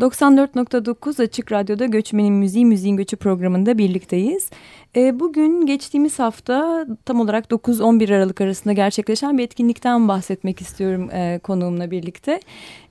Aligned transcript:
94.9 0.00 1.22
Açık 1.22 1.52
Radyo'da 1.52 1.86
Göçmenin 1.86 2.34
Müziği, 2.34 2.66
Müziğin 2.66 2.96
Göçü 2.96 3.16
programında 3.16 3.78
birlikteyiz. 3.78 4.50
E, 4.96 5.20
bugün 5.20 5.66
geçtiğimiz 5.66 6.18
hafta 6.18 6.86
tam 7.04 7.20
olarak 7.20 7.44
9-11 7.44 8.14
Aralık 8.14 8.40
arasında 8.40 8.72
gerçekleşen 8.72 9.38
bir 9.38 9.42
etkinlikten 9.42 10.08
bahsetmek 10.08 10.60
istiyorum 10.60 11.10
e, 11.10 11.40
konuğumla 11.42 11.90
birlikte. 11.90 12.40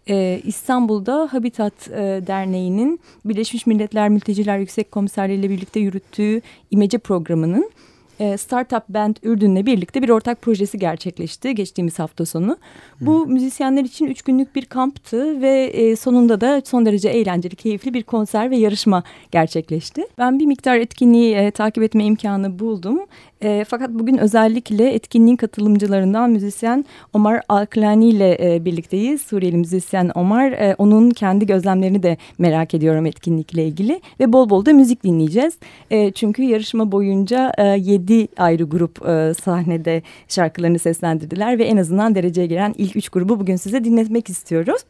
E, 0.09 0.41
İstanbul'da 0.43 1.27
Habitat 1.31 1.87
e, 1.87 2.21
Derneği'nin 2.27 2.99
Birleşmiş 3.25 3.65
Milletler 3.65 4.09
Mülteciler 4.09 4.57
Yüksek 4.57 4.91
Komiserliği 4.91 5.39
ile 5.39 5.49
birlikte 5.49 5.79
yürüttüğü 5.79 6.41
İmece 6.71 6.97
programının 6.97 7.71
e, 8.19 8.37
Startup 8.37 8.89
Band 8.89 9.15
Ürdün'le 9.23 9.65
birlikte 9.65 10.01
bir 10.01 10.09
ortak 10.09 10.41
projesi 10.41 10.79
gerçekleşti 10.79 11.55
geçtiğimiz 11.55 11.99
hafta 11.99 12.25
sonu. 12.25 12.57
Bu 13.01 13.25
hmm. 13.25 13.33
müzisyenler 13.33 13.83
için 13.83 14.05
üç 14.05 14.21
günlük 14.21 14.55
bir 14.55 14.65
kamptı 14.65 15.41
ve 15.41 15.63
e, 15.63 15.95
sonunda 15.95 16.41
da 16.41 16.61
son 16.65 16.85
derece 16.85 17.09
eğlenceli, 17.09 17.55
keyifli 17.55 17.93
bir 17.93 18.03
konser 18.03 18.51
ve 18.51 18.57
yarışma 18.57 19.03
gerçekleşti. 19.31 20.07
Ben 20.17 20.39
bir 20.39 20.45
miktar 20.45 20.77
etkinliği 20.77 21.35
e, 21.35 21.51
takip 21.51 21.83
etme 21.83 22.05
imkanı 22.05 22.59
buldum. 22.59 22.99
E, 23.41 23.65
fakat 23.67 23.89
bugün 23.89 24.17
özellikle 24.17 24.93
etkinliğin 24.93 25.35
katılımcılarından 25.35 26.29
müzisyen 26.29 26.85
Omar 27.13 27.41
Alklani 27.49 28.09
ile 28.09 28.55
e, 28.55 28.65
birlikteyiz. 28.65 29.21
Suriyeli 29.21 29.57
müzisyen 29.57 30.11
Omar. 30.15 30.51
E, 30.51 30.75
onun 30.77 31.09
kendi 31.09 31.45
gözlemlerini 31.45 32.03
de 32.03 32.17
merak 32.37 32.73
ediyorum 32.73 33.05
etkinlikle 33.05 33.65
ilgili. 33.65 34.01
Ve 34.19 34.33
bol 34.33 34.49
bol 34.49 34.65
da 34.65 34.73
müzik 34.73 35.03
dinleyeceğiz. 35.03 35.57
E, 35.91 36.11
çünkü 36.11 36.43
yarışma 36.43 36.91
boyunca 36.91 37.51
e, 37.57 37.63
7 37.63 38.27
ayrı 38.37 38.63
grup 38.63 39.09
e, 39.09 39.33
sahnede 39.33 40.01
şarkılarını 40.27 40.79
seslendirdiler. 40.79 41.59
Ve 41.59 41.63
en 41.63 41.77
azından 41.77 42.15
dereceye 42.15 42.47
giren 42.47 42.73
ilk 42.77 42.95
üç 42.95 43.09
grubu 43.09 43.39
bugün 43.39 43.55
size 43.55 43.83
dinletmek 43.83 44.29
istiyoruz. 44.29 44.81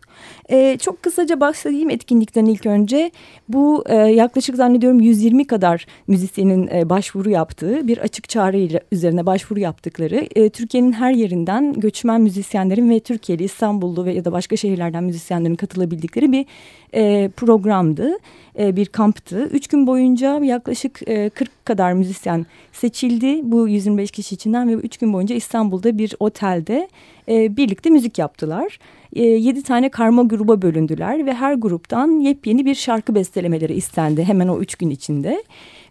E, 0.49 0.77
çok 0.77 1.03
kısaca 1.03 1.39
bahsedeyim 1.39 1.89
etkinlikten 1.89 2.45
ilk 2.45 2.65
önce. 2.65 3.11
Bu 3.49 3.83
e, 3.87 3.95
yaklaşık 3.95 4.55
zannediyorum 4.55 4.99
120 4.99 5.47
kadar 5.47 5.85
müzisyenin 6.07 6.69
e, 6.73 6.89
başvuru 6.89 7.29
yaptığı 7.29 7.87
bir 7.87 7.97
açık 7.97 8.29
çağrı 8.37 8.79
üzerine 8.91 9.25
başvuru 9.25 9.59
yaptıkları 9.59 10.27
e, 10.35 10.49
Türkiye'nin 10.49 10.91
her 10.91 11.11
yerinden 11.11 11.73
göçmen 11.73 12.21
müzisyenlerin 12.21 12.89
ve 12.89 12.99
Türkiye'li 12.99 13.43
İstanbullu 13.43 14.05
ve 14.05 14.13
ya 14.13 14.25
da 14.25 14.31
başka 14.31 14.55
şehirlerden 14.55 15.03
müzisyenlerin 15.03 15.55
katılabildikleri 15.55 16.31
bir 16.31 16.45
e, 16.93 17.29
programdı, 17.29 18.17
e, 18.59 18.75
bir 18.75 18.85
kamptı. 18.85 19.49
Üç 19.51 19.67
gün 19.67 19.87
boyunca 19.87 20.43
yaklaşık 20.43 20.99
e, 21.07 21.29
40 21.29 21.65
kadar 21.65 21.93
müzisyen 21.93 22.45
seçildi 22.73 23.39
bu 23.43 23.67
125 23.67 24.11
kişi 24.11 24.35
içinden 24.35 24.69
ve 24.69 24.73
üç 24.73 24.97
gün 24.97 25.13
boyunca 25.13 25.35
İstanbul'da 25.35 25.97
bir 25.97 26.15
otelde 26.19 26.87
e, 27.29 27.57
birlikte 27.57 27.89
müzik 27.89 28.19
yaptılar. 28.19 28.79
E, 29.13 29.23
yedi 29.23 29.63
tane 29.63 29.89
karma 29.89 30.23
gruba 30.23 30.61
bölündüler 30.61 31.25
ve 31.25 31.33
her 31.33 31.53
gruptan 31.53 32.19
yepyeni 32.19 32.65
bir 32.65 32.75
şarkı 32.75 33.15
bestelemeleri 33.15 33.73
istendi 33.73 34.23
hemen 34.23 34.47
o 34.47 34.59
üç 34.59 34.75
gün 34.75 34.89
içinde. 34.89 35.43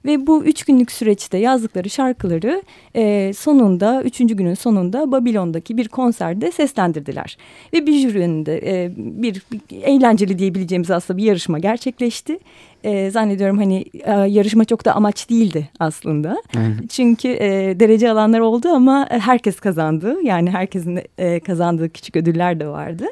Ve 0.05 0.27
bu 0.27 0.45
üç 0.45 0.65
günlük 0.65 0.93
süreçte 0.93 1.39
yazdıkları 1.39 1.91
şarkıları 1.91 2.63
e, 2.97 3.33
sonunda, 3.33 4.03
üçüncü 4.03 4.37
günün 4.37 4.55
sonunda 4.55 5.13
Babilon'daki 5.13 5.77
bir 5.77 5.89
konserde 5.89 6.53
seslendirdiler. 6.53 7.37
Ve 7.73 7.87
bir 7.87 7.99
jüri 7.99 8.19
önünde 8.19 8.61
e, 8.65 8.93
bir, 8.97 9.43
bir 9.53 9.83
eğlenceli 9.83 10.39
diyebileceğimiz 10.39 10.91
aslında 10.91 11.19
bir 11.19 11.25
yarışma 11.25 11.59
gerçekleşti. 11.59 12.39
E, 12.85 13.11
zannediyorum 13.11 13.59
hani 13.59 13.85
e, 13.95 14.13
yarışma 14.13 14.65
çok 14.65 14.85
da 14.85 14.93
amaç 14.93 15.31
değildi 15.31 15.69
aslında. 15.79 16.43
Evet. 16.57 16.91
Çünkü 16.91 17.29
e, 17.29 17.81
derece 17.81 18.11
alanlar 18.11 18.41
oldu 18.41 18.69
ama 18.69 19.07
herkes 19.11 19.61
kazandı. 19.61 20.17
Yani 20.23 20.51
herkesin 20.51 21.01
e, 21.19 21.41
kazandığı 21.41 21.89
küçük 21.89 22.17
ödüller 22.17 22.61
de 22.61 22.67
vardı. 22.67 23.07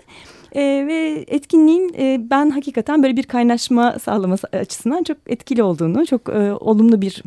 E, 0.55 0.61
ve 0.87 1.25
etkinliğin 1.29 1.95
e, 1.99 2.31
ben 2.31 2.51
hakikaten 2.51 3.03
böyle 3.03 3.17
bir 3.17 3.23
kaynaşma 3.23 3.99
sağlaması 3.99 4.47
açısından 4.53 5.03
çok 5.03 5.17
etkili 5.27 5.63
olduğunu, 5.63 6.07
çok 6.07 6.29
e, 6.29 6.53
olumlu 6.53 7.03
bir 7.03 7.23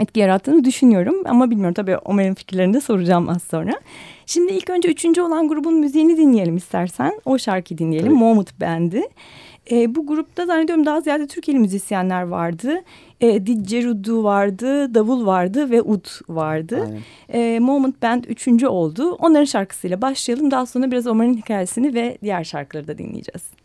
etki 0.00 0.20
yarattığını 0.20 0.64
düşünüyorum. 0.64 1.14
Ama 1.24 1.50
bilmiyorum 1.50 1.74
tabii 1.74 1.96
Ömer'in 2.08 2.34
fikirlerini 2.34 2.74
de 2.74 2.80
soracağım 2.80 3.28
az 3.28 3.42
sonra. 3.42 3.80
Şimdi 4.26 4.52
ilk 4.52 4.70
önce 4.70 4.88
üçüncü 4.88 5.22
olan 5.22 5.48
grubun 5.48 5.74
müziğini 5.74 6.16
dinleyelim 6.16 6.56
istersen. 6.56 7.20
O 7.24 7.38
şarkıyı 7.38 7.78
dinleyelim. 7.78 8.08
Tabii. 8.08 8.18
Moment 8.18 8.60
Band'i. 8.60 9.08
E, 9.70 9.94
bu 9.94 10.06
grupta 10.06 10.46
zannediyorum 10.46 10.86
daha 10.86 11.00
ziyade 11.00 11.26
Türkiye'li 11.26 11.60
müzisyenler 11.60 12.22
vardı. 12.22 12.82
E, 13.20 13.46
Didgeridoo 13.46 14.24
vardı, 14.24 14.94
davul 14.94 15.26
vardı 15.26 15.70
ve 15.70 15.82
ud 15.82 16.06
vardı. 16.28 16.76
E, 17.28 17.58
Moment 17.58 18.02
Band 18.02 18.24
üçüncü 18.24 18.66
oldu. 18.66 19.12
Onların 19.12 19.44
şarkısıyla 19.44 20.02
başlayalım. 20.02 20.50
Daha 20.50 20.66
sonra 20.66 20.90
biraz 20.90 21.06
Omar'ın 21.06 21.34
hikayesini 21.34 21.94
ve 21.94 22.18
diğer 22.22 22.44
şarkıları 22.44 22.88
da 22.88 22.98
dinleyeceğiz. 22.98 23.63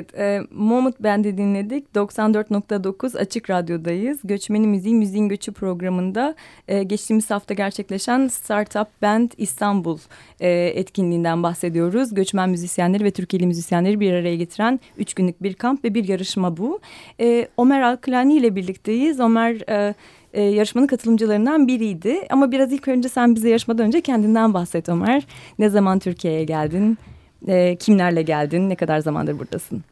Evet, 0.00 0.18
e, 0.18 0.40
Moment 0.50 1.02
Band'i 1.02 1.38
dinledik. 1.38 1.84
94.9 1.94 3.18
Açık 3.18 3.50
Radyo'dayız. 3.50 4.18
Göçmeni 4.24 4.66
Müziği, 4.66 4.94
Müziğin 4.94 5.28
Göçü 5.28 5.52
programında 5.52 6.34
e, 6.68 6.82
geçtiğimiz 6.82 7.30
hafta 7.30 7.54
gerçekleşen 7.54 8.28
Startup 8.28 9.02
Band 9.02 9.30
İstanbul 9.36 9.98
e, 10.40 10.50
etkinliğinden 10.50 11.42
bahsediyoruz. 11.42 12.14
Göçmen 12.14 12.50
müzisyenleri 12.50 13.04
ve 13.04 13.10
Türkiye'li 13.10 13.46
müzisyenleri 13.46 14.00
bir 14.00 14.12
araya 14.12 14.36
getiren 14.36 14.80
üç 14.98 15.14
günlük 15.14 15.42
bir 15.42 15.54
kamp 15.54 15.84
ve 15.84 15.94
bir 15.94 16.08
yarışma 16.08 16.56
bu. 16.56 16.80
E, 17.20 17.48
Ömer 17.58 17.80
Alklani 17.80 18.36
ile 18.36 18.56
birlikteyiz. 18.56 19.20
Ömer... 19.20 19.68
E, 19.68 19.94
e, 20.32 20.42
yarışmanın 20.42 20.86
katılımcılarından 20.86 21.68
biriydi. 21.68 22.26
Ama 22.30 22.52
biraz 22.52 22.72
ilk 22.72 22.88
önce 22.88 23.08
sen 23.08 23.34
bize 23.34 23.48
yarışmadan 23.48 23.86
önce 23.86 24.00
kendinden 24.00 24.54
bahset 24.54 24.88
Ömer. 24.88 25.26
Ne 25.58 25.70
zaman 25.70 25.98
Türkiye'ye 25.98 26.44
geldin? 26.44 26.98
E, 27.48 27.76
kimlerle 27.76 28.22
geldin? 28.22 28.68
Ne 28.68 28.76
kadar 28.76 28.98
zamandır 28.98 29.38
buradasın? 29.38 29.84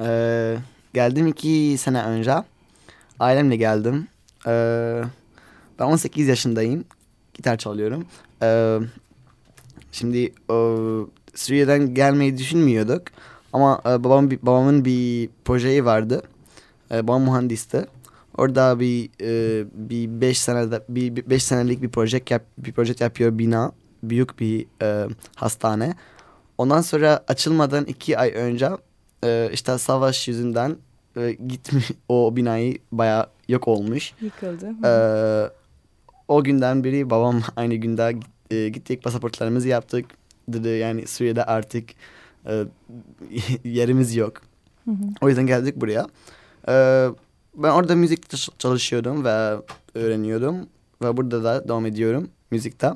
Ee, 0.00 0.56
geldim 0.94 1.26
iki 1.26 1.76
sene 1.78 2.02
önce. 2.02 2.34
Ailemle 3.20 3.56
geldim. 3.56 4.08
Ee, 4.46 5.02
ben 5.78 5.84
18 5.84 6.28
yaşındayım. 6.28 6.84
Gitar 7.34 7.56
çalıyorum. 7.56 8.06
Ee, 8.42 8.78
şimdi 9.92 10.32
o, 10.48 10.76
Suriye'den 11.34 11.94
gelmeyi 11.94 12.38
düşünmüyorduk. 12.38 13.02
Ama 13.52 13.80
e, 13.86 14.04
babam, 14.04 14.30
babamın 14.30 14.84
bir 14.84 15.28
projeyi 15.44 15.84
vardı. 15.84 16.22
E, 16.90 17.08
babam 17.08 17.22
mühendisti. 17.22 17.86
Orada 18.36 18.80
bir 18.80 19.10
e, 19.20 19.64
bir 19.72 20.20
beş 20.20 20.40
senede 20.40 20.82
bir 20.88 21.30
beş 21.30 21.42
senelik 21.42 21.82
bir 21.82 21.88
proje 21.88 22.22
yap, 22.30 22.42
bir 22.58 22.72
proje 22.72 22.94
yapıyor 23.00 23.38
bina 23.38 23.72
büyük 24.02 24.40
bir 24.40 24.66
e, 24.82 25.08
hastane. 25.34 25.94
Ondan 26.58 26.80
sonra 26.80 27.24
açılmadan 27.28 27.84
iki 27.84 28.18
ay 28.18 28.32
önce 28.34 28.68
e, 29.24 29.50
işte 29.52 29.78
savaş 29.78 30.28
yüzünden 30.28 30.76
e, 31.16 31.32
gitmiş 31.32 31.90
o 32.08 32.36
binayı 32.36 32.78
baya 32.92 33.26
yok 33.48 33.68
olmuş. 33.68 34.12
Yıkıldı. 34.20 34.66
E, 34.84 34.92
o 36.28 36.44
günden 36.44 36.84
beri 36.84 37.10
babam 37.10 37.42
aynı 37.56 37.74
günde 37.74 38.16
e, 38.50 38.68
gittik 38.68 39.02
pasaportlarımızı 39.02 39.68
yaptık. 39.68 40.06
Dedi 40.48 40.68
yani 40.68 41.06
Suriye'de 41.06 41.44
artık 41.44 41.90
e, 42.46 42.64
yerimiz 43.64 44.16
yok. 44.16 44.40
Hı 44.84 44.90
hı. 44.90 45.04
O 45.20 45.28
yüzden 45.28 45.46
geldik 45.46 45.76
buraya. 45.76 46.06
E, 46.68 47.06
ben 47.54 47.70
orada 47.70 47.96
müzik 47.96 48.22
çalışıyordum 48.58 49.24
ve 49.24 49.56
öğreniyordum. 49.94 50.66
Ve 51.02 51.16
burada 51.16 51.44
da 51.44 51.68
devam 51.68 51.86
ediyorum 51.86 52.30
müzikte. 52.50 52.92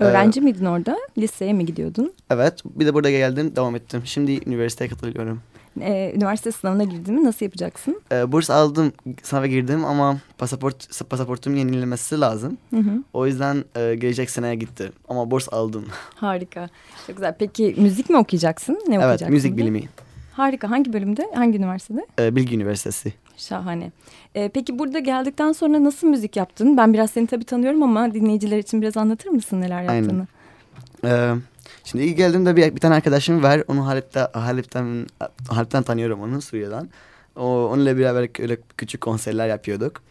Öğrenci 0.00 0.40
ee, 0.40 0.42
miydin 0.42 0.64
orada? 0.64 0.96
Liseye 1.18 1.52
mi 1.52 1.66
gidiyordun? 1.66 2.12
Evet. 2.30 2.62
Bir 2.64 2.86
de 2.86 2.94
burada 2.94 3.10
geldim, 3.10 3.56
devam 3.56 3.76
ettim. 3.76 4.02
Şimdi 4.04 4.48
üniversiteye 4.48 4.90
katılıyorum. 4.90 5.40
Ee, 5.80 6.12
üniversite 6.16 6.52
sınavına 6.52 6.84
girdin 6.84 7.14
mi? 7.14 7.24
Nasıl 7.24 7.46
yapacaksın? 7.46 8.00
Ee, 8.12 8.32
burs 8.32 8.50
aldım, 8.50 8.92
sınava 9.22 9.46
girdim 9.46 9.84
ama 9.84 10.18
pasaport 10.38 11.08
pasaportum 11.10 11.56
yenilenmesi 11.56 12.20
lazım. 12.20 12.58
Hı 12.70 12.80
hı. 12.80 13.02
O 13.12 13.26
yüzden 13.26 13.64
e, 13.76 13.94
gelecek 13.94 14.30
seneye 14.30 14.54
gitti. 14.54 14.92
Ama 15.08 15.30
burs 15.30 15.48
aldım. 15.52 15.86
Harika. 16.14 16.68
Çok 17.06 17.16
güzel. 17.16 17.34
Peki 17.38 17.74
müzik 17.78 18.10
mi 18.10 18.16
okuyacaksın? 18.16 18.72
Ne 18.72 18.78
evet, 18.94 18.96
okuyacaksın? 18.96 19.24
Evet, 19.24 19.32
müzik 19.32 19.56
bilimi. 19.56 19.82
Harika. 20.36 20.70
Hangi 20.70 20.92
bölümde? 20.92 21.30
Hangi 21.34 21.58
üniversitede? 21.58 22.06
Ee, 22.18 22.36
Bilgi 22.36 22.56
Üniversitesi. 22.56 23.12
Şahane. 23.36 23.92
Ee, 24.34 24.50
peki 24.54 24.78
burada 24.78 24.98
geldikten 24.98 25.52
sonra 25.52 25.84
nasıl 25.84 26.06
müzik 26.06 26.36
yaptın? 26.36 26.76
Ben 26.76 26.92
biraz 26.92 27.10
seni 27.10 27.26
tabii 27.26 27.44
tanıyorum 27.44 27.82
ama 27.82 28.14
dinleyiciler 28.14 28.58
için 28.58 28.82
biraz 28.82 28.96
anlatır 28.96 29.30
mısın 29.30 29.60
neler 29.60 29.82
yaptığını? 29.82 30.26
Aynen. 31.04 31.36
Ee, 31.36 31.40
şimdi 31.84 32.04
ilk 32.04 32.16
geldiğimde 32.16 32.56
bir, 32.56 32.74
bir 32.74 32.80
tane 32.80 32.94
arkadaşım 32.94 33.42
var. 33.42 33.62
Onu 33.68 33.86
Halep'te, 33.86 34.20
Halep'ten, 34.20 35.06
Halep'ten 35.48 35.82
tanıyorum 35.82 36.20
onu 36.20 36.42
Suriye'den. 36.42 36.88
O, 37.36 37.44
onunla 37.44 37.98
beraber 37.98 38.42
öyle 38.42 38.58
küçük 38.76 39.00
konserler 39.00 39.48
yapıyorduk. 39.48 40.02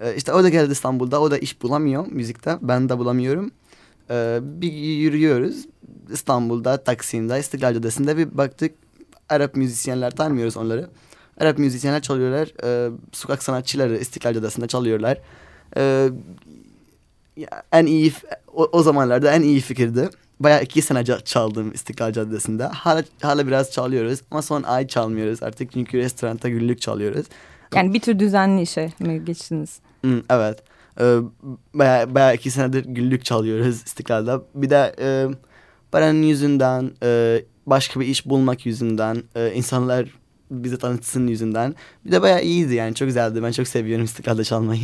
Ee, 0.00 0.14
işte 0.16 0.32
o 0.32 0.42
da 0.42 0.48
geldi 0.48 0.72
İstanbul'da. 0.72 1.20
O 1.20 1.30
da 1.30 1.38
iş 1.38 1.62
bulamıyor 1.62 2.06
müzikte. 2.10 2.56
Ben 2.62 2.88
de 2.88 2.98
bulamıyorum. 2.98 3.50
Ee, 4.10 4.38
bir 4.42 4.72
yürüyoruz. 4.72 5.66
İstanbul'da, 6.12 6.84
Taksim'de, 6.84 7.38
İstiklal 7.38 7.74
Caddesi'nde 7.74 8.16
bir 8.16 8.38
baktık. 8.38 8.85
Arap 9.28 9.56
müzisyenler 9.56 10.10
tanımıyoruz 10.10 10.56
onları. 10.56 10.90
Arap 11.40 11.58
müzisyenler 11.58 12.02
çalıyorlar. 12.02 12.48
E, 12.64 12.90
sokak 13.12 13.42
sanatçıları 13.42 13.96
İstiklal 13.96 14.34
Caddesi'nde 14.34 14.66
çalıyorlar. 14.66 15.18
E, 15.76 16.08
en 17.72 17.86
iyi 17.86 18.12
o, 18.54 18.68
o 18.72 18.82
zamanlarda 18.82 19.32
en 19.32 19.42
iyi 19.42 19.60
fikirdi. 19.60 20.08
Bayağı 20.40 20.62
iki 20.62 20.82
sene 20.82 21.04
çaldım 21.04 21.72
İstiklal 21.72 22.12
Caddesi'nde. 22.12 22.64
Hala, 22.64 23.04
hala 23.22 23.46
biraz 23.46 23.72
çalıyoruz 23.72 24.20
ama 24.30 24.42
son 24.42 24.62
ay 24.62 24.86
çalmıyoruz 24.86 25.42
artık 25.42 25.72
çünkü 25.72 25.98
restoranda 25.98 26.48
günlük 26.48 26.80
çalıyoruz. 26.80 27.26
Yani 27.74 27.94
bir 27.94 28.00
tür 28.00 28.18
düzenli 28.18 28.62
işe 28.62 28.92
mi 28.98 29.24
geçtiniz? 29.24 29.78
Hmm, 30.00 30.20
evet. 30.30 30.62
Ee, 31.00 31.18
bayağı, 31.74 32.14
bayağı 32.14 32.34
iki 32.34 32.50
senedir 32.50 32.84
günlük 32.84 33.24
çalıyoruz 33.24 33.82
İstiklal'da. 33.86 34.42
Bir 34.54 34.70
de 34.70 34.94
e, 35.00 35.26
paranın 35.92 36.22
yüzünden, 36.22 36.90
e, 37.02 37.42
başka 37.66 38.00
bir 38.00 38.06
iş 38.06 38.26
bulmak 38.26 38.66
yüzünden 38.66 39.22
e, 39.34 39.52
insanlar 39.54 40.08
bize 40.50 40.76
tanıtsın 40.76 41.26
yüzünden. 41.26 41.74
Bir 42.04 42.12
de 42.12 42.22
bayağı 42.22 42.42
iyiydi 42.42 42.74
yani 42.74 42.94
çok 42.94 43.08
güzeldi. 43.08 43.42
Ben 43.42 43.52
çok 43.52 43.68
seviyorum 43.68 44.04
İstiklal'de 44.04 44.44
çalmayı. 44.44 44.82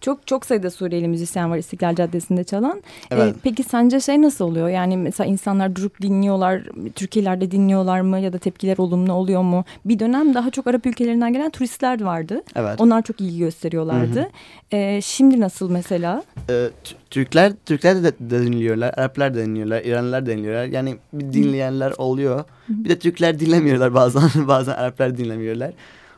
çok 0.00 0.26
çok 0.26 0.46
sayıda 0.46 0.70
Suriyeli 0.70 1.08
müzisyen 1.08 1.50
var 1.50 1.58
İstiklal 1.58 1.94
Caddesi'nde 1.94 2.44
çalan. 2.44 2.82
Ee, 3.10 3.14
evet. 3.14 3.34
Ee, 3.36 3.38
peki 3.42 3.62
sence 3.62 4.00
şey 4.00 4.22
nasıl 4.22 4.44
oluyor? 4.44 4.68
Yani 4.68 4.96
mesela 4.96 5.30
insanlar 5.30 5.76
durup 5.76 6.02
dinliyorlar, 6.02 6.62
Türkiye'lerde 6.94 7.50
dinliyorlar 7.50 8.00
mı 8.00 8.20
ya 8.20 8.32
da 8.32 8.38
tepkiler 8.38 8.78
olumlu 8.78 9.12
oluyor 9.12 9.42
mu? 9.42 9.64
Bir 9.84 9.98
dönem 9.98 10.34
daha 10.34 10.50
çok 10.50 10.66
Arap 10.66 10.86
ülkelerinden 10.86 11.32
gelen 11.32 11.50
turistler 11.50 12.02
vardı. 12.02 12.42
Evet. 12.56 12.80
Onlar 12.80 13.02
çok 13.02 13.20
ilgi 13.20 13.38
gösteriyorlardı. 13.38 14.30
Ee, 14.72 15.00
şimdi 15.02 15.40
nasıl 15.40 15.70
mesela? 15.70 16.22
Ee, 16.50 16.68
Türkler 17.12 17.52
Türkler 17.66 18.04
de, 18.04 18.12
de 18.20 18.42
dinliyorlar, 18.42 18.94
Araplar 18.96 19.34
da 19.34 19.38
dinliyorlar, 19.38 19.82
İranlılar 19.84 20.26
da 20.26 20.30
dinliyorlar. 20.30 20.64
Yani 20.64 20.96
bir 21.12 21.32
dinleyenler 21.32 21.92
oluyor. 21.98 22.44
Bir 22.68 22.88
de 22.88 22.98
Türkler 22.98 23.40
dinlemiyorlar 23.40 23.94
bazen, 24.00 24.48
bazen 24.48 24.72
Araplar 24.72 25.18
dinlemiyorlar. 25.18 25.72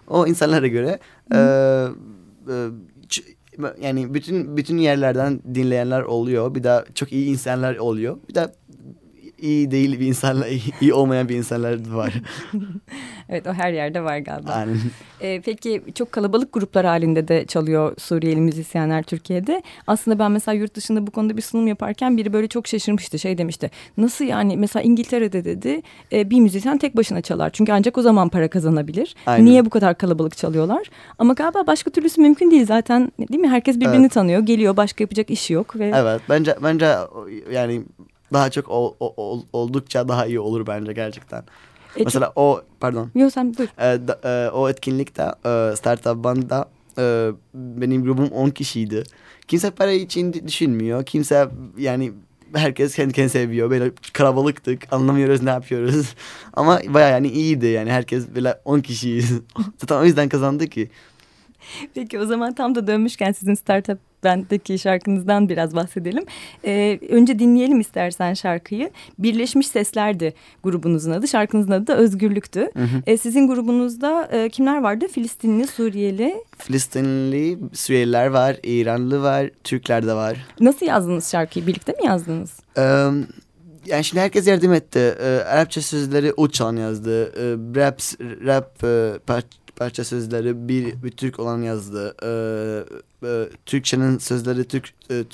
O 0.09 0.27
insanlara 0.27 0.67
göre 0.67 0.99
e, 1.35 1.39
e, 2.49 2.69
yani 3.83 4.15
bütün 4.15 4.57
bütün 4.57 4.79
yerlerden 4.79 5.41
dinleyenler 5.55 6.03
oluyor. 6.03 6.55
Bir 6.55 6.65
de 6.65 6.85
çok 6.95 7.13
iyi 7.13 7.27
insanlar 7.27 7.77
oluyor. 7.77 8.17
Bir 8.29 8.35
de 8.35 8.53
iyi 9.45 9.71
değil 9.71 10.01
bir 10.01 10.07
insanla 10.07 10.49
iyi, 10.49 10.63
iyi 10.81 10.95
olmayan 10.95 11.29
bir 11.29 11.37
insanlar 11.37 11.91
var. 11.91 12.15
evet 13.29 13.47
o 13.47 13.53
her 13.53 13.73
yerde 13.73 14.05
var 14.05 14.19
galiba. 14.19 14.53
Aynen. 14.53 14.77
Ee, 15.21 15.41
peki 15.45 15.83
çok 15.95 16.13
kalabalık 16.13 16.53
gruplar 16.53 16.87
halinde 16.87 17.29
de 17.29 17.47
çalıyor 17.47 17.95
Suriyeli 17.99 18.41
müzisyenler 18.41 19.03
Türkiye'de. 19.03 19.63
Aslında 19.87 20.19
ben 20.19 20.33
mesela 20.33 20.55
yurt 20.55 20.75
dışında 20.75 21.07
bu 21.07 21.11
konuda 21.11 21.37
bir 21.37 21.43
sunum 21.43 21.67
yaparken 21.67 22.17
biri 22.17 22.33
böyle 22.33 22.49
çok 22.49 22.67
şaşırmıştı. 22.67 23.19
Şey 23.19 23.39
demişti 23.39 23.71
nasıl 23.99 24.25
yani 24.25 24.57
mesela 24.57 24.83
İngiltere'de 24.83 25.45
dedi 25.45 25.83
e, 26.13 26.31
bir 26.31 26.41
müzisyen 26.41 26.79
tek 26.79 26.97
başına 26.97 27.21
çalar. 27.21 27.51
Çünkü 27.51 27.73
ancak 27.73 27.99
o 27.99 28.03
zaman 28.03 28.29
para 28.29 28.49
kazanabilir. 28.49 29.15
Aynen. 29.27 29.45
Niye 29.45 29.65
bu 29.65 29.71
kadar 29.71 29.99
kalabalık 29.99 30.37
çalıyorlar? 30.37 30.87
Ama 31.19 31.33
galiba 31.33 31.67
başka 31.67 31.91
türlüsü 31.91 32.21
mümkün 32.21 32.51
değil 32.51 32.67
zaten 32.67 33.13
değil 33.19 33.41
mi? 33.41 33.49
Herkes 33.49 33.77
birbirini 33.77 34.01
evet. 34.01 34.13
tanıyor 34.13 34.41
geliyor 34.41 34.77
başka 34.77 35.05
yapacak 35.05 35.31
işi 35.31 35.53
yok. 35.53 35.79
ve. 35.79 35.93
Evet 35.95 36.21
bence 36.29 36.57
bence 36.63 36.97
yani 37.53 37.83
daha 38.35 38.50
çok 38.50 38.69
ol, 38.69 38.95
ol, 39.00 39.43
oldukça 39.53 40.09
daha 40.09 40.26
iyi 40.26 40.41
olur 40.41 40.67
bence 40.67 40.93
gerçekten. 40.93 41.43
E, 41.97 42.05
Mesela 42.05 42.26
çok... 42.26 42.38
o 42.38 42.62
pardon. 42.81 43.11
Yok 43.14 43.33
sen 43.33 43.55
buyur. 43.59 43.69
E, 43.79 44.09
da, 44.09 44.21
e, 44.25 44.50
o 44.50 44.69
etkinlikte 44.69 45.23
e, 45.23 45.76
Startup 45.76 46.25
Band'da 46.25 46.69
e, 46.99 47.31
benim 47.55 48.05
grubum 48.05 48.29
10 48.29 48.50
kişiydi. 48.50 49.03
Kimse 49.49 49.71
para 49.71 49.93
için 49.93 50.33
düşünmüyor. 50.33 51.05
Kimse 51.05 51.49
yani 51.79 52.12
herkes 52.55 52.95
kendi 52.97 53.12
kendini 53.12 53.31
seviyor. 53.31 53.71
Böyle 53.71 53.93
kalabalıktık. 54.12 54.93
Anlamıyoruz 54.93 55.43
ne 55.43 55.50
yapıyoruz. 55.50 56.14
Ama 56.53 56.81
baya 56.88 57.09
yani 57.09 57.29
iyiydi 57.29 57.67
yani. 57.67 57.91
Herkes 57.91 58.35
böyle 58.35 58.61
10 58.64 58.81
kişiyiz. 58.81 59.33
Zaten 59.79 59.97
o 59.97 60.05
yüzden 60.05 60.29
kazandı 60.29 60.67
ki. 60.67 60.91
Peki 61.95 62.19
o 62.19 62.26
zaman 62.26 62.55
tam 62.55 62.75
da 62.75 62.87
dönmüşken 62.87 63.33
sizin 63.33 63.55
startup 63.55 63.99
bendeki 64.25 64.78
şarkınızdan 64.78 65.49
biraz 65.49 65.76
bahsedelim. 65.76 66.25
Ee, 66.64 66.99
önce 67.09 67.38
dinleyelim 67.38 67.81
istersen 67.81 68.35
şarkıyı. 68.35 68.90
Birleşmiş 69.19 69.66
Seslerdi 69.66 70.35
grubunuzun 70.64 71.11
adı. 71.11 71.28
Şarkınızın 71.28 71.73
adı 71.73 71.87
da 71.87 71.97
Özgürlük'tü. 71.97 72.61
Hı 72.61 72.83
hı. 72.83 73.02
Ee, 73.07 73.16
sizin 73.16 73.49
grubunuzda 73.49 74.28
e, 74.33 74.49
kimler 74.49 74.83
vardı? 74.83 75.09
Filistinli, 75.09 75.66
Suriyeli? 75.66 76.35
Filistinli, 76.59 77.59
Suriyeliler 77.73 78.26
var, 78.26 78.57
İranlı 78.62 79.23
var, 79.23 79.50
Türkler 79.64 80.07
de 80.07 80.14
var. 80.14 80.47
Nasıl 80.61 80.87
yazdınız 80.87 81.31
şarkıyı? 81.31 81.66
Birlikte 81.66 81.93
mi 81.93 82.07
yazdınız? 82.07 82.61
Ee, 82.78 82.83
yani 83.87 84.04
şimdi 84.04 84.21
herkes 84.21 84.47
yardım 84.47 84.73
etti. 84.73 85.14
Ee, 85.23 85.26
Arapça 85.26 85.83
sözleri 85.83 86.33
Uçan 86.37 86.76
yazdı. 86.76 87.25
Ee, 87.25 87.57
rap, 87.81 88.00
rap 88.47 88.85
e, 88.85 89.19
parça 89.76 90.04
sözleri 90.04 90.69
bir, 90.69 91.02
bir 91.02 91.11
Türk 91.11 91.40
olan 91.40 91.62
yazdı. 91.62 92.14
Ee, 92.23 93.28
e, 93.28 93.49
Türkçenin 93.66 94.19
sözleri 94.19 94.64
Türk 94.64 94.93
e, 95.11 95.25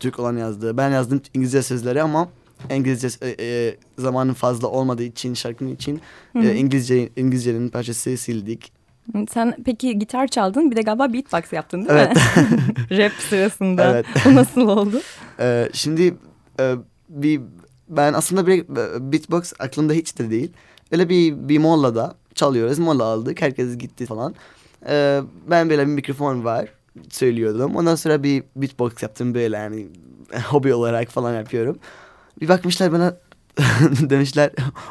Türk 0.00 0.18
olan 0.18 0.36
yazdı. 0.36 0.76
Ben 0.76 0.90
yazdım 0.90 1.20
İngilizce 1.34 1.62
sözleri 1.62 2.02
ama 2.02 2.28
İngilizce 2.70 3.08
e, 3.22 3.34
e, 3.40 3.76
zamanın 3.98 4.34
fazla 4.34 4.68
olmadığı 4.68 5.02
için 5.02 5.34
şarkının 5.34 5.74
için 5.74 6.00
e, 6.34 6.54
İngilizce 6.54 7.08
İngilizcenin 7.16 7.68
parçası 7.68 8.16
sildik. 8.16 8.72
Sen 9.30 9.56
peki 9.64 9.98
gitar 9.98 10.26
çaldın 10.26 10.70
bir 10.70 10.76
de 10.76 10.80
galiba 10.82 11.12
beatbox 11.12 11.52
yaptın 11.52 11.78
değil 11.78 11.90
Evet. 11.90 12.16
mi? 12.16 12.22
Rap 12.98 13.12
sırasında. 13.12 13.90
Evet. 13.90 14.06
O 14.26 14.34
nasıl 14.34 14.60
oldu? 14.68 15.00
E, 15.40 15.68
şimdi 15.72 16.14
e, 16.60 16.74
bir 17.08 17.40
ben 17.88 18.12
aslında 18.12 18.46
bir 18.46 18.62
e, 18.62 19.12
beatbox 19.12 19.52
aklımda 19.58 19.92
hiç 19.92 20.18
de 20.18 20.30
değil. 20.30 20.52
Öyle 20.92 21.08
bir 21.08 21.48
bir 21.48 21.58
molada 21.58 22.14
çalıyoruz. 22.38 22.78
Mola 22.78 23.04
aldık. 23.04 23.42
Herkes 23.42 23.78
gitti 23.78 24.06
falan. 24.06 24.34
E, 24.88 25.20
ben 25.50 25.70
böyle 25.70 25.86
bir 25.86 25.92
mikrofon 25.92 26.44
var 26.44 26.68
söylüyordum. 27.10 27.76
Ondan 27.76 27.94
sonra 27.94 28.22
bir 28.22 28.42
beatbox 28.56 28.92
yaptım 29.02 29.34
böyle 29.34 29.56
yani 29.56 29.86
hobi 30.44 30.74
olarak 30.74 31.08
falan 31.08 31.34
yapıyorum. 31.34 31.78
Bir 32.40 32.48
bakmışlar 32.48 32.92
bana 32.92 33.16
demişler 34.10 34.50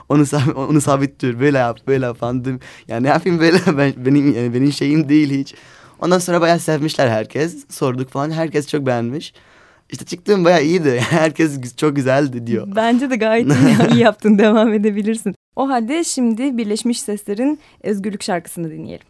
onu 0.10 0.26
sabit, 0.26 0.56
onu 0.56 0.82
sabit 0.82 1.22
dur 1.22 1.40
böyle 1.40 1.58
yap 1.58 1.80
böyle 1.88 2.06
yap 2.06 2.18
falan. 2.18 2.60
Yani 2.88 3.04
ne 3.04 3.08
yapayım 3.08 3.40
böyle 3.40 3.58
ben, 3.78 3.94
benim 3.98 4.36
yani 4.36 4.54
benim 4.54 4.72
şeyim 4.72 5.10
değil 5.10 5.32
hiç. 5.32 5.56
Ondan 6.00 6.20
sonra 6.20 6.42
bayağı 6.42 6.60
sevmişler 6.60 7.08
herkes. 7.08 7.66
Sorduk 7.70 8.10
falan 8.10 8.32
herkes 8.32 8.68
çok 8.68 8.86
beğenmiş. 8.86 9.34
İşte 9.90 10.06
çıktığım 10.06 10.46
bayağı 10.46 10.64
iyiydi. 10.64 11.00
Herkes 11.10 11.76
çok 11.76 11.96
güzeldi 11.96 12.48
diyor. 12.48 12.68
Bence 12.76 13.10
de 13.10 13.16
gayet 13.16 13.48
iyi 13.92 14.00
yaptın. 14.00 14.40
Devam 14.40 14.74
edebilirsin. 14.74 15.36
O 15.58 15.70
halde 15.70 16.04
şimdi 16.04 16.58
Birleşmiş 16.58 17.02
Sesler'in 17.02 17.60
Özgürlük 17.84 18.24
şarkısını 18.24 18.72
dinleyelim. 18.72 19.08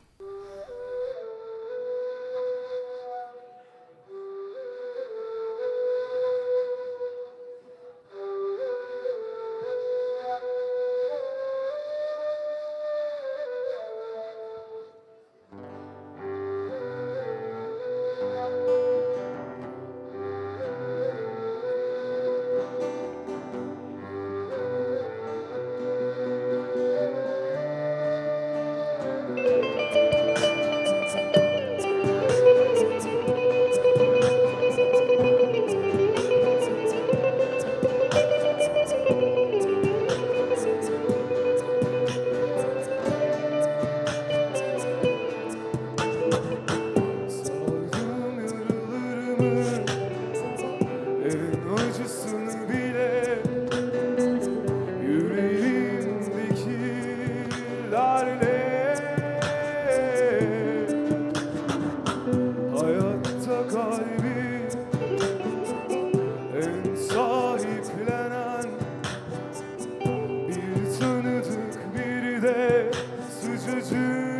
De 73.44 73.58
Sıcacık 73.58 74.37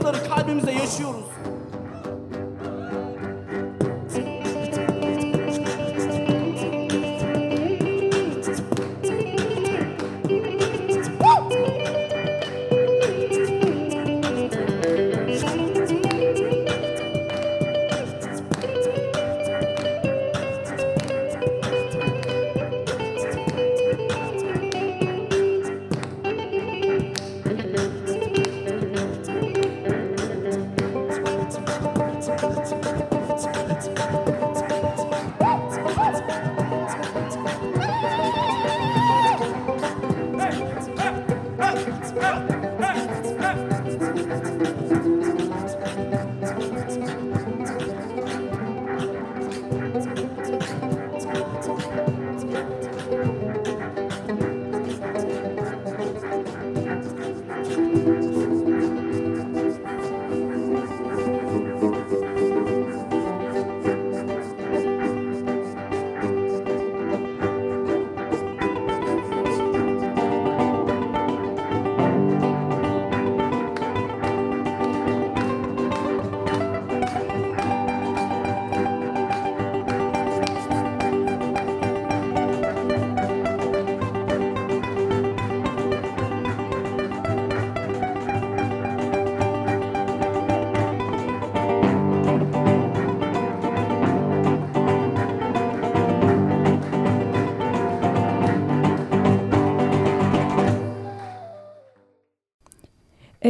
olasılıkları 0.00 0.28
kalbimizde 0.28 0.72
yaşıyoruz 0.72 1.24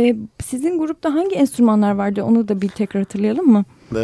E, 0.00 0.16
sizin 0.44 0.78
grupta 0.78 1.14
hangi 1.14 1.34
enstrümanlar 1.36 1.92
vardı 1.92 2.22
onu 2.22 2.48
da 2.48 2.60
bir 2.60 2.68
tekrar 2.68 3.02
hatırlayalım 3.02 3.46
mı? 3.52 3.64
Ee, 3.96 3.98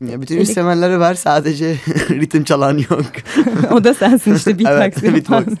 ya 0.00 0.20
bütün 0.20 0.38
instrumenleri 0.38 1.00
var 1.00 1.14
sadece 1.14 1.76
ritim 2.10 2.44
çalan 2.44 2.78
yok. 2.78 3.06
o 3.72 3.84
da 3.84 3.94
sensin 3.94 4.34
işte 4.34 4.58
beatbox 4.58 5.02
Evet, 5.04 5.14
beatbox. 5.14 5.54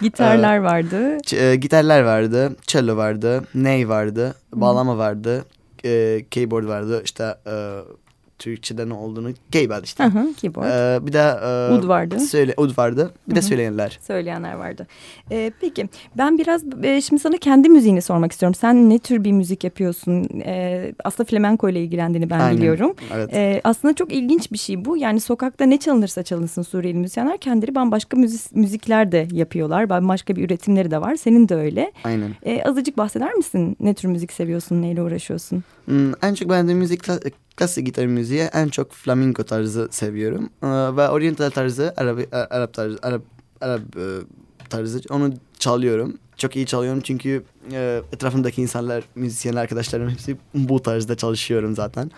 Gitarlar 0.00 0.58
vardı. 0.58 1.16
Ç- 1.16 1.50
e, 1.50 1.56
gitarlar 1.56 2.02
vardı, 2.02 2.56
cello 2.66 2.96
vardı, 2.96 3.44
ney 3.54 3.88
vardı, 3.88 4.34
bağlama 4.54 4.98
vardı, 4.98 5.44
e, 5.84 6.24
keyboard 6.30 6.66
vardı. 6.68 7.00
İşte 7.04 7.34
e, 7.46 7.52
Türkçe'de 8.40 8.88
ne 8.88 8.94
olduğunu 8.94 9.30
keyboard 9.52 9.84
işte. 9.84 10.04
Hı 10.04 10.08
hı, 10.08 10.34
keyboard. 10.34 10.66
Ee, 10.66 11.06
bir 11.06 11.12
de 11.12 11.18
e, 11.18 11.74
Ud 11.74 11.88
vardı. 11.88 12.20
Söyle, 12.20 12.54
ud 12.56 12.78
vardı. 12.78 13.14
Bir 13.28 13.32
Hı 13.32 13.36
de 13.36 13.40
hı. 13.40 13.44
söyleyenler. 13.44 13.98
Söyleyenler 14.06 14.54
vardı. 14.54 14.86
Ee, 15.30 15.52
peki 15.60 15.88
ben 16.18 16.38
biraz 16.38 16.62
e, 16.82 17.00
şimdi 17.00 17.22
sana 17.22 17.36
kendi 17.36 17.68
müziğini 17.68 18.02
sormak 18.02 18.32
istiyorum. 18.32 18.54
Sen 18.54 18.90
ne 18.90 18.98
tür 18.98 19.24
bir 19.24 19.32
müzik 19.32 19.64
yapıyorsun? 19.64 20.28
Ee, 20.44 20.94
aslında 21.04 21.26
flamenco 21.26 21.68
ile 21.68 21.82
ilgilendiğini 21.84 22.30
ben 22.30 22.40
Aynen. 22.40 22.56
biliyorum. 22.56 22.94
Evet. 23.14 23.30
Ee, 23.34 23.60
aslında 23.64 23.94
çok 23.94 24.12
ilginç 24.12 24.52
bir 24.52 24.58
şey 24.58 24.84
bu. 24.84 24.96
Yani 24.96 25.20
sokakta 25.20 25.64
ne 25.64 25.78
çalınırsa 25.78 26.22
çalınsın 26.22 26.62
Suriyeli 26.62 26.98
müzisyenler 26.98 27.38
kendileri 27.38 27.74
bambaşka 27.74 28.16
müzik, 28.16 28.56
müzikler 28.56 29.12
de 29.12 29.28
yapıyorlar. 29.32 29.90
Bambaşka 29.90 30.36
bir 30.36 30.44
üretimleri 30.44 30.90
de 30.90 31.00
var. 31.00 31.16
Senin 31.16 31.48
de 31.48 31.54
öyle. 31.54 31.92
Aynen. 32.04 32.30
Ee, 32.46 32.62
azıcık 32.62 32.98
bahseder 32.98 33.34
misin? 33.34 33.76
Ne 33.80 33.94
tür 33.94 34.08
müzik 34.08 34.32
seviyorsun? 34.32 34.82
Neyle 34.82 35.02
uğraşıyorsun? 35.02 35.64
Hmm, 35.84 36.12
en 36.22 36.34
çok 36.34 36.50
beğendiğim 36.50 36.78
müzik 36.78 37.02
klasik 37.60 37.86
gitar 37.86 38.06
müziği. 38.06 38.40
En 38.40 38.68
çok 38.68 38.92
flamenco 38.92 39.44
tarzı 39.44 39.88
seviyorum. 39.90 40.50
Ee, 40.62 40.96
ve 40.96 41.08
oriental 41.08 41.50
tarzı, 41.50 41.94
Arap, 41.96 42.18
Arap 42.32 42.74
tarzı, 42.74 42.98
Arap, 43.02 43.22
Arap 43.60 43.80
e, 43.96 44.06
tarzı 44.68 45.00
onu 45.10 45.32
çalıyorum. 45.58 46.18
Çok 46.36 46.56
iyi 46.56 46.66
çalıyorum 46.66 47.00
çünkü 47.00 47.42
e, 47.72 48.02
etrafımdaki 48.12 48.62
insanlar, 48.62 49.04
müzisyenler 49.14 49.62
arkadaşlarım 49.62 50.10
hepsi 50.10 50.36
bu 50.54 50.82
tarzda 50.82 51.16
çalışıyorum 51.16 51.74
zaten. 51.74 52.10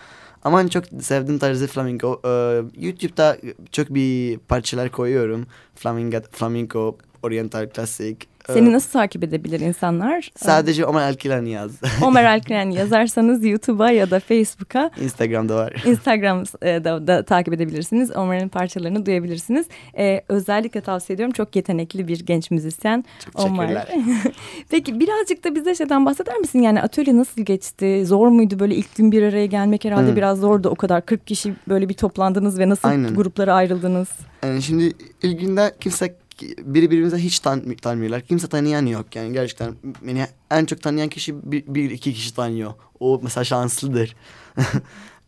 Ama 0.43 0.61
en 0.61 0.67
çok 0.67 0.83
sevdiğim 1.01 1.39
tarzı 1.39 1.67
flamenco. 1.67 2.21
Ee, 2.25 2.61
YouTube'da 2.79 3.37
çok 3.71 3.89
bir 3.89 4.37
parçalar 4.37 4.91
koyuyorum. 4.91 5.45
Flamenco, 5.75 6.21
flamenco 6.31 6.97
oriental, 7.23 7.69
klasik. 7.69 8.33
Seni 8.47 8.73
nasıl 8.73 8.91
takip 8.91 9.23
edebilir 9.23 9.59
insanlar? 9.59 10.31
Sadece 10.35 10.85
Ömer 10.85 11.01
Alkilan 11.01 11.45
yaz. 11.45 11.71
Ömer 12.07 12.25
Alkren 12.25 12.69
yazarsanız 12.69 13.45
YouTube'a 13.45 13.91
ya 13.91 14.11
da 14.11 14.19
Facebook'a 14.19 14.91
Instagram'da 15.01 15.55
var. 15.55 15.83
Instagram'da 15.85 17.07
da 17.07 17.25
takip 17.25 17.53
edebilirsiniz. 17.53 18.11
Ömer'in 18.11 18.49
parçalarını 18.49 19.05
duyabilirsiniz. 19.05 19.65
Ee, 19.97 20.21
özellikle 20.29 20.81
tavsiye 20.81 21.15
ediyorum. 21.15 21.33
Çok 21.33 21.55
yetenekli 21.55 22.07
bir 22.07 22.19
genç 22.19 22.51
müzisyen. 22.51 23.05
Çok 23.25 23.33
teşekkürler. 23.35 23.87
Peki 24.69 24.99
birazcık 24.99 25.43
da 25.43 25.55
bize 25.55 25.75
şeyden 25.75 26.05
bahseder 26.05 26.37
misin? 26.37 26.61
Yani 26.61 26.81
atölye 26.81 27.17
nasıl 27.17 27.41
geçti? 27.41 28.05
Zor 28.05 28.27
muydu 28.27 28.59
böyle 28.59 28.75
ilk 28.75 28.95
gün 28.95 29.11
bir 29.11 29.23
araya 29.23 29.45
gelmek 29.45 29.85
herhalde 29.85 30.11
Hı. 30.11 30.15
biraz 30.15 30.39
zordu. 30.39 30.69
O 30.69 30.75
kadar 30.75 31.05
40 31.05 31.27
kişi 31.27 31.53
böyle 31.67 31.89
bir 31.89 31.93
toplandınız 31.93 32.59
ve 32.59 32.69
nasıl 32.69 32.87
Aynen. 32.87 33.15
gruplara 33.15 33.53
ayrıldınız? 33.53 34.09
Yani 34.43 34.61
şimdi 34.61 34.93
ilk 35.23 35.39
günde 35.39 35.75
kimse 35.79 36.15
biri 36.41 36.91
birbirimize 36.91 37.17
hiç 37.17 37.39
tan 37.39 37.75
tanımıyorlar. 37.75 38.21
Kimse 38.21 38.47
tanıyan 38.47 38.85
yok 38.85 39.15
yani 39.15 39.33
gerçekten. 39.33 39.75
Beni 40.01 40.25
en 40.51 40.65
çok 40.65 40.81
tanıyan 40.81 41.09
kişi 41.09 41.51
bir, 41.51 41.63
bir 41.67 41.91
iki 41.91 42.13
kişi 42.13 42.35
tanıyor. 42.35 42.73
O 42.99 43.19
mesela 43.23 43.43
şanslıdır. 43.43 44.15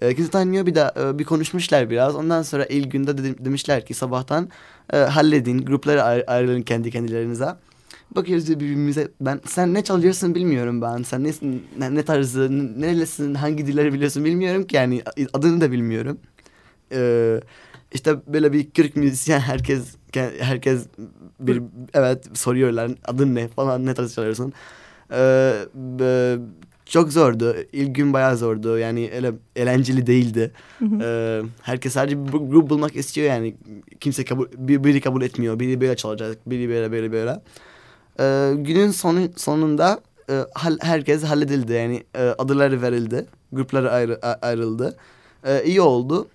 E, 0.01 0.15
kimse 0.15 0.31
tanımıyor 0.31 0.65
bir 0.65 0.75
de 0.75 0.91
e, 0.99 1.19
bir 1.19 1.23
konuşmuşlar 1.23 1.89
biraz. 1.89 2.15
Ondan 2.15 2.41
sonra 2.41 2.65
ilk 2.65 2.91
günde 2.91 3.17
de, 3.17 3.45
demişler 3.45 3.85
ki 3.85 3.93
sabahtan 3.93 4.49
e, 4.93 4.97
halledin 4.97 5.65
gruplara 5.65 6.01
ayr- 6.01 6.25
ayrılın 6.25 6.61
kendi 6.61 6.91
kendilerinize. 6.91 7.47
Bakıyoruz 8.15 8.49
birbirimize 8.49 9.11
ben 9.21 9.41
sen 9.45 9.73
ne 9.73 9.83
çalıyorsun 9.83 10.35
bilmiyorum 10.35 10.81
ben. 10.81 11.03
Sen 11.03 11.23
nesin, 11.23 11.63
ne, 11.79 11.95
ne 11.95 12.03
tarzı, 12.05 12.49
nerelisin, 12.81 13.35
hangi 13.35 13.67
dilleri 13.67 13.93
biliyorsun 13.93 14.25
bilmiyorum 14.25 14.67
ki 14.67 14.75
yani 14.75 15.03
adını 15.33 15.61
da 15.61 15.71
bilmiyorum. 15.71 16.17
Ee, 16.91 17.41
işte 17.93 18.15
böyle 18.27 18.53
bir 18.53 18.69
40 18.69 18.95
müzisyen 18.95 19.39
herkes 19.39 19.95
herkes 20.21 20.85
bir 21.39 21.61
evet 21.93 22.37
soruyorlar 22.37 22.91
adın 23.05 23.35
ne 23.35 23.47
falan 23.47 23.85
ne 23.85 23.93
tarz 23.93 24.15
çalıyorsun. 24.15 24.53
Ee, 25.11 26.37
çok 26.85 27.11
zordu. 27.13 27.55
İlk 27.71 27.95
gün 27.95 28.13
bayağı 28.13 28.37
zordu. 28.37 28.77
Yani 28.77 29.11
öyle 29.15 29.31
eğlenceli 29.55 30.07
değildi. 30.07 30.51
Ee, 31.01 31.41
herkes 31.61 31.93
sadece 31.93 32.27
bir 32.27 32.31
grup 32.31 32.69
bulmak 32.69 32.95
istiyor 32.95 33.27
yani. 33.27 33.55
Kimse 33.99 34.25
kabul, 34.25 34.45
bir- 34.57 34.83
biri 34.83 35.01
kabul 35.01 35.21
etmiyor. 35.21 35.59
Biri 35.59 35.81
böyle 35.81 35.95
çalacak, 35.95 36.37
biri 36.49 36.69
böyle 36.69 36.91
böyle 36.91 37.11
böyle. 37.11 37.41
Ee, 38.19 38.53
günün 38.57 38.91
sonu, 38.91 39.19
sonunda 39.35 39.99
e, 40.29 40.33
hal- 40.53 40.79
herkes 40.81 41.23
halledildi. 41.23 41.73
Yani 41.73 42.03
e, 42.15 42.21
adları 42.21 42.81
verildi. 42.81 43.25
Gruplara 43.51 43.89
ayrı, 43.91 44.19
ayrıldı. 44.41 44.97
Ee, 45.47 45.63
iyi 45.65 45.81
oldu. 45.81 46.27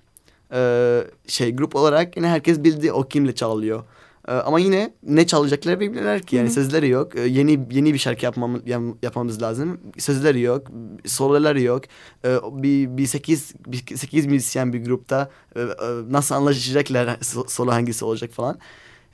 Ee, 0.53 1.01
şey 1.27 1.57
grup 1.57 1.77
olarak 1.77 2.17
yine 2.17 2.29
herkes 2.29 2.65
bildi 2.65 2.93
o 2.93 3.09
kimle 3.09 3.35
çalıyor. 3.35 3.85
Ee, 4.29 4.33
ama 4.33 4.59
yine 4.61 4.95
ne 5.03 5.27
çalacakları 5.27 5.81
bilmiyorlar 5.81 6.21
ki. 6.21 6.37
Yani 6.37 6.51
sözleri 6.51 6.89
yok. 6.89 7.17
Ee, 7.17 7.21
yeni 7.21 7.67
yeni 7.71 7.95
bir 7.95 7.99
şarkı 7.99 8.25
yapmam, 8.25 8.61
yap- 8.67 8.97
yapmamız 9.03 9.43
lazım. 9.43 9.81
Sözleri 9.99 10.41
yok. 10.41 10.67
Soloları 11.07 11.61
yok. 11.63 11.83
Ee, 12.25 12.37
bir, 12.53 12.97
bir 12.97 13.07
sekiz, 13.07 13.55
bir 13.67 13.97
sekiz 13.97 14.27
müzisyen 14.27 14.73
bir 14.73 14.85
grupta 14.85 15.31
e, 15.57 15.61
e, 15.61 15.67
nasıl 16.11 16.35
anlaşacaklar 16.35 17.07
so- 17.07 17.51
solo 17.51 17.71
hangisi 17.71 18.05
olacak 18.05 18.31
falan. 18.33 18.59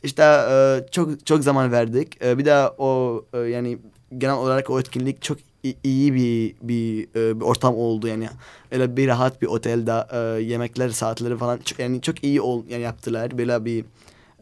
İşte 0.02 0.22
e, 0.22 0.86
çok 0.90 1.26
çok 1.26 1.42
zaman 1.44 1.72
verdik. 1.72 2.24
E, 2.24 2.38
bir 2.38 2.44
de 2.44 2.54
o 2.78 3.24
e, 3.34 3.38
yani 3.38 3.78
genel 4.18 4.34
olarak 4.34 4.70
o 4.70 4.80
etkinlik 4.80 5.22
çok 5.22 5.38
iyi 5.84 6.14
bir 6.14 6.54
bir, 6.68 7.08
e, 7.16 7.40
bir 7.40 7.44
ortam 7.44 7.74
oldu 7.74 8.08
yani. 8.08 8.28
Öyle 8.70 8.96
bir 8.96 9.08
rahat 9.08 9.42
bir 9.42 9.46
otelde 9.46 10.06
e, 10.12 10.42
yemekler 10.42 10.88
saatleri 10.88 11.36
falan 11.36 11.58
çok, 11.58 11.78
yani 11.78 12.00
çok 12.00 12.24
iyi 12.24 12.40
ol 12.40 12.64
yani 12.68 12.82
yaptılar. 12.82 13.38
Böyle 13.38 13.64
bir 13.64 13.84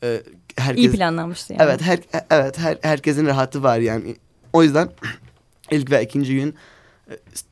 e, 0.03 0.23
herkes 0.57 0.85
İyi 0.85 0.91
planlanmıştı 0.91 1.53
yani. 1.53 1.63
Evet 1.63 1.83
her 1.83 1.99
evet 2.31 2.59
her, 2.59 2.79
herkesin 2.83 3.27
rahatı 3.27 3.63
var 3.63 3.79
yani. 3.79 4.17
O 4.53 4.63
yüzden 4.63 4.89
ilk 5.71 5.91
ve 5.91 6.03
ikinci 6.03 6.35
gün 6.35 6.55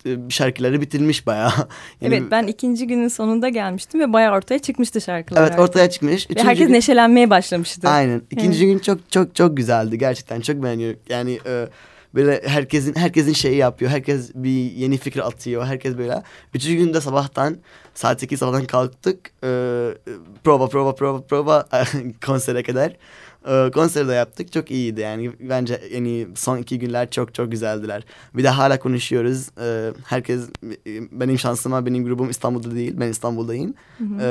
e, 0.06 0.16
şarkıları 0.28 0.80
bitirmiş 0.80 1.26
bayağı. 1.26 1.52
Yani, 2.00 2.14
evet 2.14 2.30
ben 2.30 2.46
ikinci 2.46 2.86
günün 2.86 3.08
sonunda 3.08 3.48
gelmiştim 3.48 4.00
ve 4.00 4.12
bayağı 4.12 4.34
ortaya 4.36 4.58
çıkmıştı 4.58 5.00
şarkılar. 5.00 5.42
Evet 5.42 5.58
ortaya 5.58 5.90
çıkmış. 5.90 6.30
Ve 6.30 6.32
Üçüncü 6.32 6.48
herkes 6.48 6.66
gün- 6.66 6.74
neşelenmeye 6.74 7.30
başlamıştı. 7.30 7.88
Aynen. 7.88 8.22
İkinci 8.30 8.66
gün 8.66 8.78
çok 8.78 9.10
çok 9.10 9.34
çok 9.34 9.56
güzeldi 9.56 9.98
gerçekten. 9.98 10.40
Çok 10.40 10.62
beğeniyorum. 10.62 11.00
Yani 11.08 11.38
e, 11.46 11.68
böyle 12.14 12.42
herkesin 12.46 12.94
herkesin 12.94 13.32
şeyi 13.32 13.56
yapıyor. 13.56 13.90
Herkes 13.90 14.30
bir 14.34 14.72
yeni 14.72 14.98
fikir 14.98 15.26
atıyor. 15.26 15.64
Herkes 15.64 15.98
böyle. 15.98 16.22
Üçüncü 16.54 16.76
günde 16.76 17.00
sabahtan 17.00 17.56
saat 17.94 18.20
8 18.20 18.38
sabahtan 18.38 18.64
kalktık. 18.64 19.30
E, 19.44 19.48
prova 20.44 20.68
prova 20.68 20.94
prova 20.94 21.20
prova 21.26 21.68
konsere 22.26 22.62
kadar. 22.62 22.96
E, 23.48 23.70
konseri 23.70 24.08
de 24.08 24.12
yaptık. 24.12 24.52
Çok 24.52 24.70
iyiydi 24.70 25.00
yani. 25.00 25.30
Bence 25.40 25.80
yani 25.94 26.26
son 26.34 26.58
iki 26.58 26.78
günler 26.78 27.10
çok 27.10 27.34
çok 27.34 27.50
güzeldiler. 27.50 28.02
Bir 28.34 28.44
de 28.44 28.48
hala 28.48 28.78
konuşuyoruz. 28.78 29.48
E, 29.60 29.90
herkes 30.06 30.40
benim 31.12 31.38
şansıma 31.38 31.86
benim 31.86 32.04
grubum 32.04 32.30
İstanbul'da 32.30 32.74
değil. 32.74 32.94
Ben 32.96 33.08
İstanbul'dayım. 33.08 33.74
E, 34.20 34.24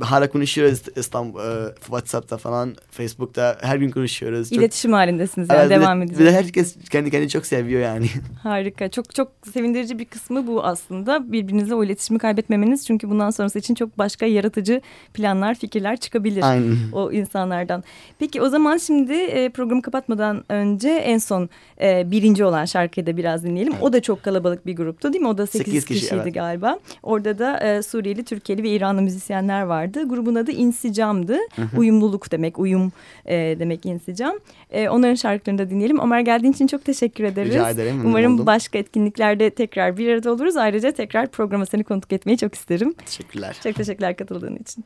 e, 0.00 0.04
hala 0.04 0.30
konuşuyoruz 0.30 0.82
İstanbul, 0.96 1.40
e, 1.40 1.74
WhatsApp'ta 1.80 2.36
falan, 2.36 2.74
Facebook'ta 2.90 3.58
her 3.60 3.76
gün 3.76 3.90
konuşuyoruz. 3.90 4.48
Çok- 4.48 4.58
İletişim 4.58 4.92
halindesiniz 4.92 5.48
yani 5.50 5.58
Evet, 5.60 5.70
bir 5.70 5.76
de- 5.76 5.80
devam 5.80 6.00
Bir 6.00 6.06
edecek. 6.06 6.26
de 6.26 6.32
herkes 6.32 6.76
kendi 6.90 7.10
kendini 7.10 7.28
çok 7.30 7.46
seviyor 7.46 7.80
yani. 7.80 8.06
Harika. 8.42 8.88
Çok 8.90 9.14
çok 9.14 9.32
sevindirici 9.52 9.98
bir 9.98 10.04
kısmı 10.04 10.46
bu 10.46 10.64
aslında. 10.64 11.32
Birbirinizle 11.32 11.74
o 11.74 11.84
iletişimi 11.84 12.18
kaybetmemeniz. 12.18 12.86
Çünkü 12.86 13.10
bundan 13.10 13.30
sonrası 13.30 13.58
için 13.58 13.74
çok 13.74 13.98
başka 13.98 14.26
yaratıcı 14.26 14.80
planlar, 15.14 15.54
fikirler 15.54 15.96
çıkabilir. 15.96 16.42
Aynen. 16.42 16.76
O 16.92 17.12
insanlardan. 17.12 17.84
Peki 18.18 18.42
o 18.42 18.48
zaman 18.48 18.76
şimdi 18.76 19.12
e, 19.12 19.48
programı 19.48 19.82
kapatmadan 19.82 20.44
önce 20.48 20.88
en 20.88 21.18
son 21.18 21.48
e, 21.80 22.10
birinci 22.10 22.44
olan 22.44 22.64
şarkıyı 22.64 23.06
da 23.06 23.16
biraz 23.16 23.44
dinleyelim. 23.44 23.74
O 23.80 23.92
da 23.92 24.02
çok 24.02 24.22
kalabalık 24.22 24.66
bir 24.66 24.76
gruptu 24.76 25.12
değil 25.12 25.22
mi? 25.22 25.28
O 25.28 25.38
da 25.38 25.46
sekiz 25.46 25.66
Sekiz 25.66 25.84
kişi, 25.84 26.00
kişiydi 26.00 26.20
evet. 26.22 26.34
galiba. 26.34 26.78
Orada 27.02 27.38
da 27.38 27.58
e, 27.58 27.82
Suriyeli, 27.82 28.24
Türkiye'li 28.24 28.62
ve 28.62 28.68
İranlı 28.68 29.02
müzisyenler 29.02 29.62
vardı. 29.62 30.08
Grubun 30.08 30.34
adı 30.34 30.50
İnsicam'dı. 30.50 31.38
Uyumluluk 31.76 32.32
demek, 32.32 32.58
uyum 32.58 32.92
e, 33.26 33.56
demek 33.58 33.86
İnsicam. 33.86 34.34
E, 34.70 34.88
onların 34.88 35.14
şarkılarını 35.14 35.58
da 35.58 35.70
dinleyelim. 35.70 35.98
Ömer 35.98 36.20
geldiğin 36.20 36.52
için 36.52 36.66
çok 36.66 36.84
teşekkür 36.84 37.24
ederiz. 37.24 37.50
Rica 37.54 37.70
ederim, 37.70 38.02
Umarım 38.04 38.34
oldum. 38.34 38.46
başka 38.46 38.78
etkinliklerde 38.78 39.50
tekrar 39.50 39.96
bir 39.96 40.08
arada 40.12 40.32
oluruz. 40.32 40.56
Ayrıca 40.56 40.92
tekrar 40.92 41.26
programa 41.26 41.66
seni 41.66 41.84
konuk 41.84 42.12
etmeyi 42.12 42.38
çok 42.38 42.54
isterim. 42.54 42.92
Teşekkürler. 43.06 43.56
Çok 43.62 43.74
teşekkürler 43.74 44.16
katıldığın 44.16 44.56
için. 44.56 44.84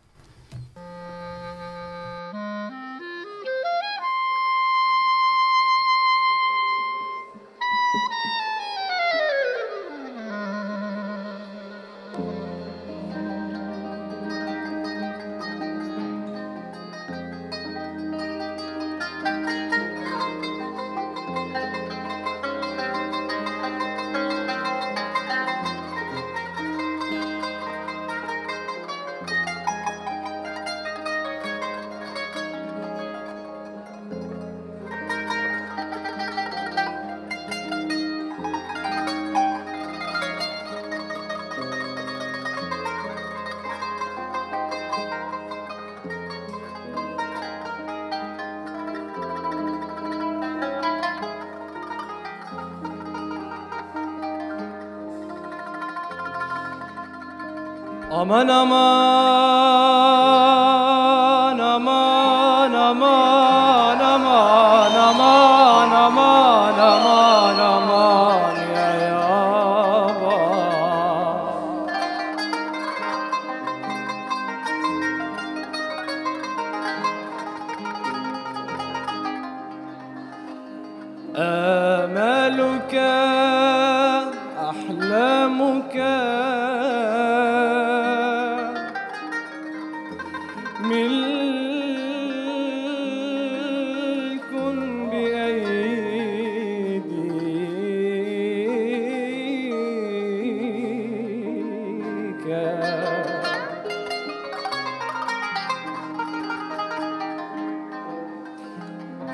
Aman 58.15 58.49
aman 58.49 59.84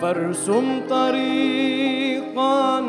فارسم 0.00 0.80
طريقا. 0.88 2.80